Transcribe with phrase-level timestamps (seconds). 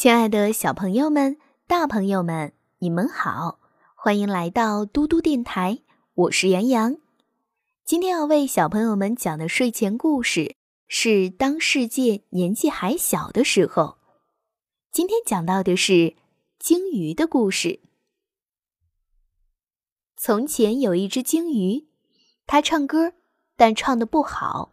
[0.00, 3.60] 亲爱的小朋友们、大朋友们，你们好，
[3.94, 5.80] 欢迎来到嘟嘟电台，
[6.14, 6.96] 我是杨洋。
[7.84, 10.56] 今天要为小朋友们讲的睡前故事
[10.88, 13.82] 是《当世界年纪还小的时候》。
[14.90, 16.16] 今天讲到的是
[16.58, 17.80] 鲸鱼的故事。
[20.16, 21.88] 从前有一只鲸鱼，
[22.46, 23.12] 它唱歌，
[23.54, 24.72] 但唱的不好。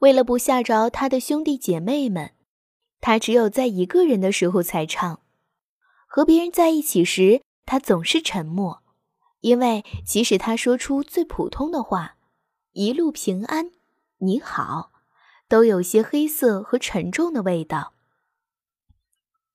[0.00, 2.32] 为了不吓着它的兄弟姐妹们。
[3.00, 5.20] 他只有在一个人的时候才唱，
[6.06, 8.82] 和别人在一起时，他总是沉默，
[9.40, 12.16] 因为即使他说出最普通的话
[12.72, 13.70] ，“一路平安
[14.18, 14.92] ”“你好”，
[15.48, 17.94] 都有些黑色和沉重的味道。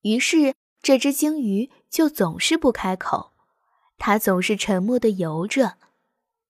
[0.02, 3.34] 于是，这只鲸鱼就总是不开口，
[3.98, 5.78] 它总是沉默地游着。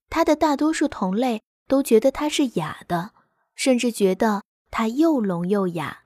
[0.09, 3.13] 它的大多数同类都觉得它是哑的，
[3.55, 6.02] 甚至觉得它又聋又哑。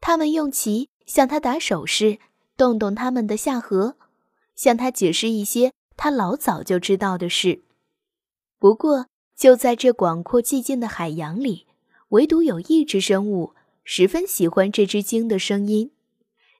[0.00, 2.18] 他们用鳍向他打手势，
[2.56, 3.96] 动动他们的下颌，
[4.54, 7.62] 向他解释一些他老早就知道的事。
[8.58, 9.06] 不过，
[9.36, 11.66] 就在这广阔寂静的海洋里，
[12.08, 15.92] 唯独有一只生物十分喜欢这只鲸的声音，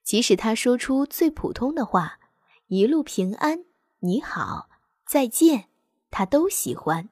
[0.04, 2.18] 即使它说出最普通的话
[2.68, 3.64] “一路平安
[4.00, 4.68] ”“你好
[5.06, 5.68] ”“再见”，
[6.10, 7.08] 它都喜欢。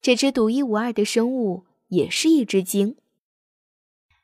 [0.00, 2.96] 这只独一无二的生物也是一只鲸。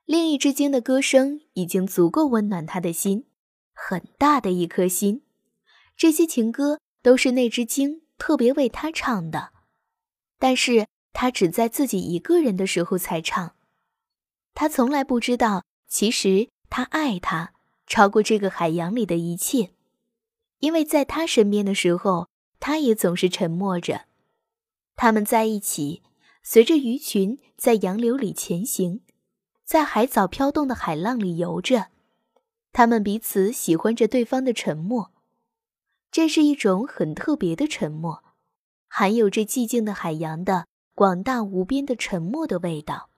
[0.04, 3.26] 另一只鲸的歌声已经足够温暖他的心，
[3.72, 5.22] 很大的一颗心。
[5.96, 9.52] 这些情歌都是那只鲸特别为他唱的，
[10.38, 13.54] 但是他只在自己一个人的时候才唱。
[14.54, 17.52] 他从来不知道，其实他爱他
[17.86, 19.70] 超过这个海洋里的一切，
[20.58, 24.06] 因为在他身边的时候，他也总是沉默着。
[24.96, 26.02] 他们在一起，
[26.42, 29.00] 随着鱼群在洋流里前行。
[29.72, 31.86] 在海藻飘动的海浪里游着，
[32.74, 35.12] 他们彼此喜欢着对方的沉默。
[36.10, 38.22] 这是一种很特别的沉默，
[38.86, 43.08] 含有着寂静的海洋的广大无边的沉默的味道。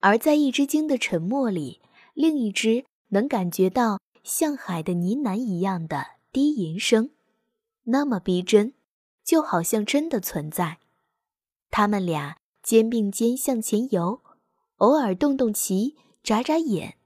[0.00, 1.80] 而在一只鲸的沉默里，
[2.12, 7.08] 另一只能感觉到像海的呢喃一样的低吟声，
[7.84, 8.74] 那么逼真，
[9.24, 10.76] 就好像真的存在。
[11.70, 14.20] 他们俩肩并肩向前游。
[14.78, 16.96] 偶尔动动鳍，眨眨眼，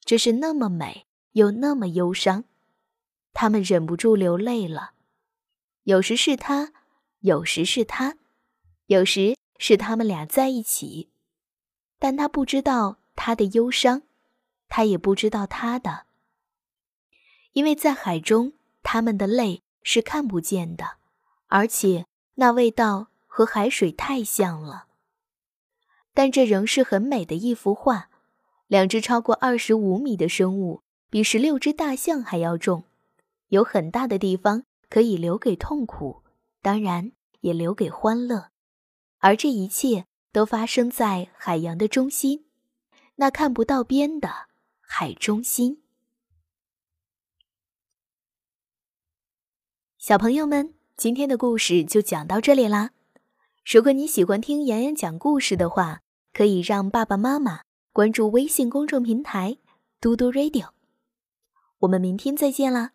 [0.00, 2.44] 这是那么美又那么忧伤，
[3.32, 4.92] 他们忍不住流泪了。
[5.84, 6.72] 有时是他，
[7.20, 8.16] 有时是他，
[8.86, 11.08] 有时是他们俩在一起，
[11.98, 14.02] 但他不知道他的忧伤，
[14.68, 16.06] 他也不知道他的，
[17.52, 20.96] 因为在海中，他们的泪是看不见的，
[21.46, 24.87] 而且那味道和海水太像了。
[26.18, 28.10] 但这仍是很美的一幅画。
[28.66, 32.82] 两只超过二十五米的生物，比十六只大象还要重，
[33.50, 36.24] 有很大的地方可以留给痛苦，
[36.60, 37.12] 当然
[37.42, 38.50] 也留给欢乐。
[39.18, 42.46] 而这一切都发生在海洋的中心，
[43.14, 44.28] 那看不到边的
[44.80, 45.84] 海中心。
[49.96, 52.90] 小朋友们，今天的故事就讲到这里啦。
[53.64, 56.02] 如果你喜欢听妍妍讲故事的话，
[56.38, 57.62] 可以让爸爸妈妈
[57.92, 59.58] 关注微信公众平台
[60.00, 60.68] “嘟嘟 radio”。
[61.80, 62.92] 我们明天再见啦，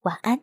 [0.00, 0.40] 晚安。